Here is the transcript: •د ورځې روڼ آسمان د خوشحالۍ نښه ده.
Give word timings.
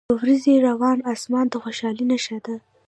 •د 0.09 0.11
ورځې 0.19 0.53
روڼ 0.65 0.97
آسمان 1.13 1.45
د 1.49 1.53
خوشحالۍ 1.63 2.05
نښه 2.11 2.37
ده. 2.45 2.55